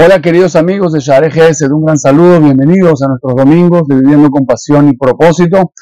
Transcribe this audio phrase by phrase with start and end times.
[0.00, 4.30] Hola queridos amigos de Share GS, un gran saludo, bienvenidos a nuestros domingos de Viviendo
[4.30, 5.72] con Pasión y Propósito.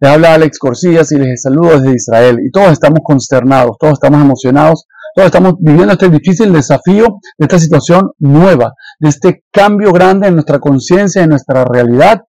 [0.00, 2.38] Les habla Alex Corsillas y les saludo desde Israel.
[2.42, 7.58] Y todos estamos consternados, todos estamos emocionados, todos estamos viviendo este difícil desafío de esta
[7.58, 12.22] situación nueva, de este cambio grande en nuestra conciencia, en nuestra realidad,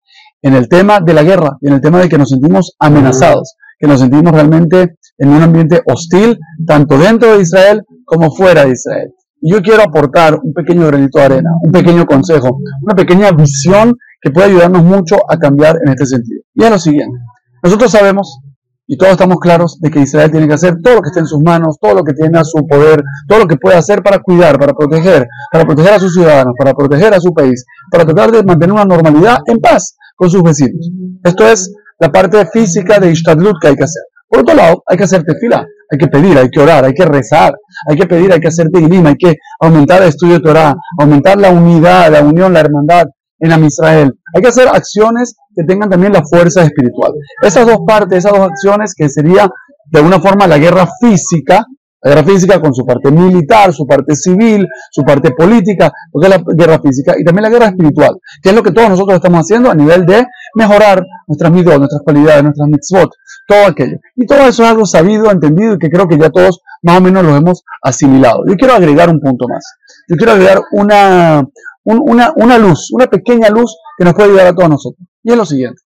[0.42, 3.54] en el tema de la guerra y en el tema de que nos sentimos amenazados,
[3.78, 8.72] que nos sentimos realmente en un ambiente hostil, tanto dentro de Israel como fuera de
[8.72, 9.12] Israel.
[9.48, 14.32] Yo quiero aportar un pequeño granito de arena, un pequeño consejo, una pequeña visión que
[14.32, 16.42] puede ayudarnos mucho a cambiar en este sentido.
[16.52, 17.16] Y es lo siguiente.
[17.62, 18.40] Nosotros sabemos
[18.88, 21.26] y todos estamos claros de que Israel tiene que hacer todo lo que esté en
[21.26, 24.18] sus manos, todo lo que tiene a su poder, todo lo que puede hacer para
[24.18, 28.32] cuidar, para proteger, para proteger a sus ciudadanos, para proteger a su país, para tratar
[28.32, 30.90] de mantener una normalidad en paz con sus vecinos.
[31.22, 34.02] Esto es la parte física de Ishtadlut que hay que hacer.
[34.28, 37.04] Por otro lado, hay que hacer tefila, hay que pedir, hay que orar, hay que
[37.04, 37.52] rezar,
[37.88, 41.38] hay que pedir, hay que hacer tegilim, hay que aumentar el estudio de Torah, aumentar
[41.38, 43.04] la unidad, la unión, la hermandad
[43.38, 44.12] en Am Israel.
[44.34, 47.12] Hay que hacer acciones que tengan también la fuerza espiritual.
[47.42, 49.48] Esas dos partes, esas dos acciones que sería
[49.86, 51.64] de alguna forma la guerra física,
[52.02, 56.26] la guerra física con su parte militar, su parte civil, su parte política, lo que
[56.26, 59.16] es la guerra física, y también la guerra espiritual, que es lo que todos nosotros
[59.16, 63.10] estamos haciendo a nivel de mejorar nuestras midot, nuestras cualidades, nuestras mitzvot,
[63.46, 63.98] todo aquello.
[64.14, 67.00] Y todo eso es algo sabido, entendido y que creo que ya todos más o
[67.00, 68.44] menos lo hemos asimilado.
[68.46, 69.64] Yo quiero agregar un punto más.
[70.08, 71.44] Yo quiero agregar una,
[71.84, 75.08] una, una luz, una pequeña luz que nos puede ayudar a todos nosotros.
[75.22, 75.80] Y es lo siguiente.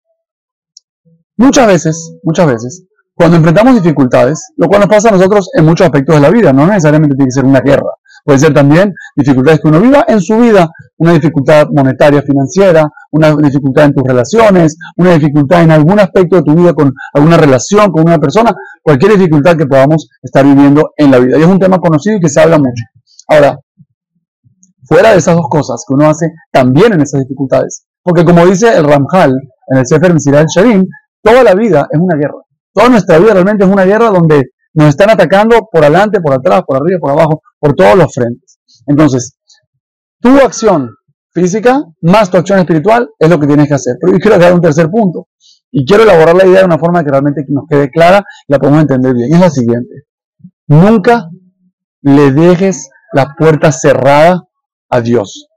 [1.36, 2.84] Muchas veces, muchas veces,
[3.18, 6.52] cuando enfrentamos dificultades, lo cual nos pasa a nosotros en muchos aspectos de la vida,
[6.52, 7.90] no necesariamente tiene que ser una guerra,
[8.24, 13.34] puede ser también dificultades que uno viva en su vida, una dificultad monetaria, financiera, una
[13.34, 17.90] dificultad en tus relaciones, una dificultad en algún aspecto de tu vida con alguna relación
[17.90, 21.38] con una persona, cualquier dificultad que podamos estar viviendo en la vida.
[21.38, 22.84] Y es un tema conocido y que se habla mucho.
[23.26, 23.58] Ahora,
[24.84, 28.76] fuera de esas dos cosas que uno hace también en esas dificultades, porque como dice
[28.76, 29.32] el Ramjal
[29.70, 30.84] en el Sefer Mesirat Sharim,
[31.20, 32.47] toda la vida es una guerra.
[32.78, 36.62] Toda nuestra vida realmente es una guerra donde nos están atacando por adelante, por atrás,
[36.64, 38.60] por arriba, por abajo, por todos los frentes.
[38.86, 39.36] Entonces,
[40.20, 40.88] tu acción
[41.32, 43.96] física más tu acción espiritual es lo que tienes que hacer.
[44.00, 45.26] Pero yo quiero dar un tercer punto.
[45.72, 48.60] Y quiero elaborar la idea de una forma que realmente nos quede clara y la
[48.60, 49.34] podemos entender bien.
[49.34, 50.04] Es la siguiente.
[50.68, 51.28] Nunca
[52.02, 54.44] le dejes la puerta cerrada
[54.88, 55.48] a Dios.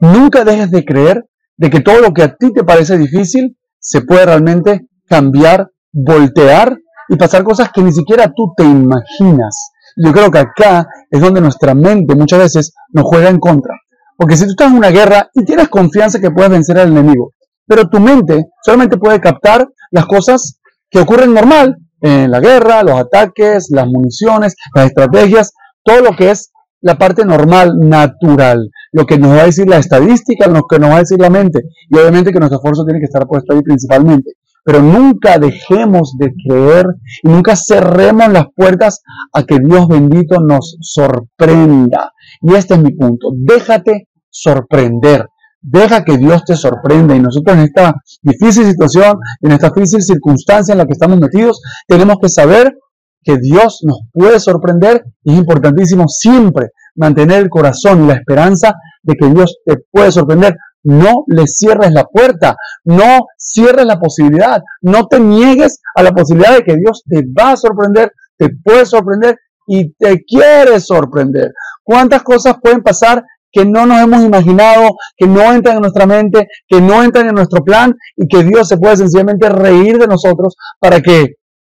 [0.00, 1.24] Nunca dejes de creer
[1.56, 6.76] de que todo lo que a ti te parece difícil se puede realmente cambiar voltear
[7.08, 9.70] y pasar cosas que ni siquiera tú te imaginas.
[9.96, 13.74] Yo creo que acá es donde nuestra mente muchas veces nos juega en contra.
[14.16, 17.32] Porque si tú estás en una guerra y tienes confianza que puedes vencer al enemigo,
[17.66, 20.58] pero tu mente solamente puede captar las cosas
[20.90, 25.52] que ocurren normal en la guerra, los ataques, las municiones, las estrategias,
[25.82, 26.50] todo lo que es
[26.80, 30.90] la parte normal, natural, lo que nos va a decir la estadística, lo que nos
[30.90, 31.62] va a decir la mente.
[31.88, 34.32] Y obviamente que nuestro esfuerzo tiene que estar puesto ahí principalmente
[34.64, 36.86] pero nunca dejemos de creer
[37.22, 39.02] y nunca cerremos las puertas
[39.32, 42.12] a que Dios bendito nos sorprenda.
[42.40, 43.28] Y este es mi punto.
[43.34, 45.26] Déjate sorprender.
[45.60, 47.14] Deja que Dios te sorprenda.
[47.14, 51.60] Y nosotros en esta difícil situación, en esta difícil circunstancia en la que estamos metidos,
[51.86, 52.74] tenemos que saber
[53.22, 58.74] que Dios nos puede sorprender y es importantísimo siempre mantener el corazón y la esperanza
[59.02, 64.62] de que Dios te puede sorprender no le cierres la puerta, no cierres la posibilidad,
[64.82, 68.86] no te niegues a la posibilidad de que Dios te va a sorprender, te puede
[68.86, 69.36] sorprender
[69.66, 71.52] y te quiere sorprender.
[71.82, 73.24] ¿Cuántas cosas pueden pasar
[73.54, 77.34] que no nos hemos imaginado, que no entran en nuestra mente, que no entran en
[77.34, 81.36] nuestro plan y que Dios se puede sencillamente reír de nosotros para que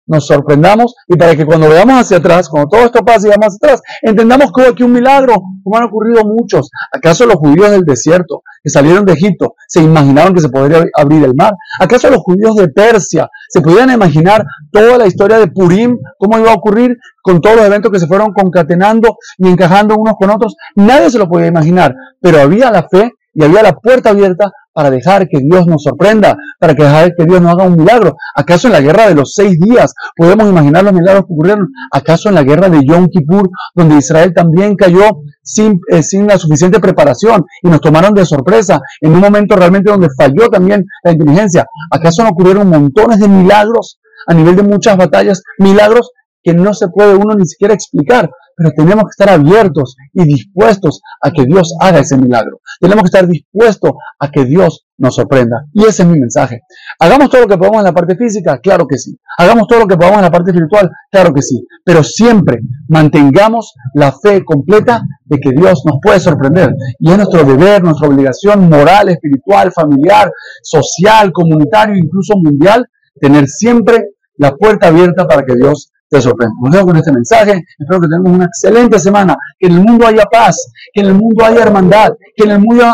[0.07, 3.47] nos sorprendamos y para que cuando veamos hacia atrás, cuando todo esto pase y vamos
[3.47, 6.71] hacia atrás, entendamos que hubo aquí un milagro, como han ocurrido muchos.
[6.93, 11.25] ¿Acaso los judíos del desierto que salieron de Egipto se imaginaron que se podría abrir
[11.25, 11.55] el mar?
[11.81, 16.51] ¿Acaso los judíos de Persia se podían imaginar toda la historia de Purim, cómo iba
[16.51, 20.57] a ocurrir con todos los eventos que se fueron concatenando y encajando unos con otros?
[20.77, 24.91] Nadie se lo podía imaginar, pero había la fe y había la puerta abierta para
[24.91, 28.17] dejar que Dios nos sorprenda, para que dejar que Dios nos haga un milagro.
[28.35, 31.69] ¿Acaso en la guerra de los seis días podemos imaginar los milagros que ocurrieron?
[31.93, 36.38] ¿Acaso en la guerra de Yom Kippur, donde Israel también cayó sin, eh, sin la
[36.38, 41.12] suficiente preparación y nos tomaron de sorpresa en un momento realmente donde falló también la
[41.12, 41.67] inteligencia?
[41.91, 45.43] ¿Acaso no ocurrieron montones de milagros a nivel de muchas batallas?
[45.59, 46.11] Milagros
[46.44, 51.00] que no se puede uno ni siquiera explicar, pero tenemos que estar abiertos y dispuestos
[51.20, 52.61] a que Dios haga ese milagro.
[52.79, 55.64] Tenemos que estar dispuestos a que Dios nos sorprenda.
[55.73, 56.61] Y ese es mi mensaje.
[57.00, 58.58] ¿Hagamos todo lo que podamos en la parte física?
[58.58, 59.19] Claro que sí.
[59.38, 60.91] ¿Hagamos todo lo que podamos en la parte espiritual?
[61.11, 61.64] Claro que sí.
[61.82, 66.75] Pero siempre mantengamos la fe completa de que Dios nos puede sorprender.
[67.00, 70.31] Y es nuestro deber, nuestra obligación moral, espiritual, familiar,
[70.62, 72.87] social, comunitario, incluso mundial,
[73.20, 75.90] tener siempre la puerta abierta para que Dios
[76.20, 77.62] te vemos con este mensaje.
[77.78, 79.37] Espero que tengamos una excelente semana.
[79.58, 80.56] Que en el mundo haya paz,
[80.93, 82.84] que en el mundo haya hermandad, que en el mundo,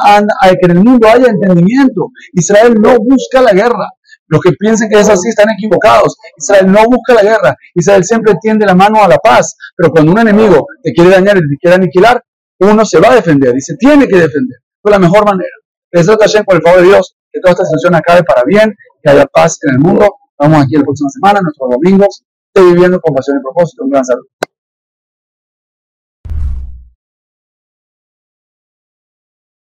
[0.60, 2.08] que en el mundo haya entendimiento.
[2.32, 3.88] Israel no busca la guerra.
[4.28, 6.16] Los que piensen que es así están equivocados.
[6.36, 7.54] Israel no busca la guerra.
[7.74, 9.56] Israel siempre tiende la mano a la paz.
[9.76, 12.22] Pero cuando un enemigo te quiere dañar y te quiere aniquilar,
[12.60, 15.50] uno se va a defender y se tiene que defender de la mejor manera.
[15.92, 19.10] Les doy por el favor de Dios que toda esta situación acabe para bien, que
[19.10, 20.08] haya paz en el mundo.
[20.38, 22.22] Vamos aquí la próxima semana, nuestros domingos,
[22.54, 23.84] estoy viviendo con pasión y propósito.
[23.84, 24.04] Un gran.